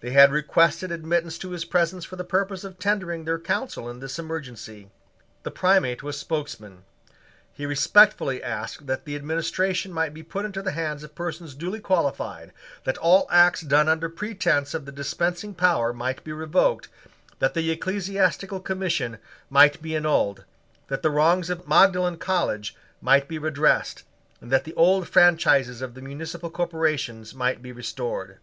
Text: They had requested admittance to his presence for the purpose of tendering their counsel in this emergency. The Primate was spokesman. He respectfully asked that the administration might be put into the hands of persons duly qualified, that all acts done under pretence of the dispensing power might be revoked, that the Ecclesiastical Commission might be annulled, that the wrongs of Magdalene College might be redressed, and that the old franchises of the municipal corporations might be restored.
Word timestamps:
They 0.00 0.10
had 0.10 0.32
requested 0.32 0.92
admittance 0.92 1.38
to 1.38 1.52
his 1.52 1.64
presence 1.64 2.04
for 2.04 2.16
the 2.16 2.24
purpose 2.24 2.62
of 2.62 2.78
tendering 2.78 3.24
their 3.24 3.38
counsel 3.38 3.88
in 3.88 4.00
this 4.00 4.18
emergency. 4.18 4.90
The 5.44 5.50
Primate 5.50 6.02
was 6.02 6.18
spokesman. 6.18 6.82
He 7.54 7.64
respectfully 7.64 8.42
asked 8.42 8.86
that 8.86 9.06
the 9.06 9.16
administration 9.16 9.90
might 9.90 10.12
be 10.12 10.22
put 10.22 10.44
into 10.44 10.60
the 10.60 10.72
hands 10.72 11.02
of 11.02 11.14
persons 11.14 11.54
duly 11.54 11.80
qualified, 11.80 12.52
that 12.84 12.98
all 12.98 13.26
acts 13.30 13.62
done 13.62 13.88
under 13.88 14.10
pretence 14.10 14.74
of 14.74 14.84
the 14.84 14.92
dispensing 14.92 15.54
power 15.54 15.94
might 15.94 16.22
be 16.22 16.32
revoked, 16.34 16.88
that 17.38 17.54
the 17.54 17.70
Ecclesiastical 17.70 18.60
Commission 18.60 19.16
might 19.48 19.80
be 19.80 19.96
annulled, 19.96 20.44
that 20.88 21.00
the 21.00 21.10
wrongs 21.10 21.48
of 21.48 21.66
Magdalene 21.66 22.18
College 22.18 22.76
might 23.00 23.26
be 23.26 23.38
redressed, 23.38 24.02
and 24.38 24.50
that 24.52 24.64
the 24.64 24.74
old 24.74 25.08
franchises 25.08 25.80
of 25.80 25.94
the 25.94 26.02
municipal 26.02 26.50
corporations 26.50 27.34
might 27.34 27.62
be 27.62 27.72
restored. 27.72 28.36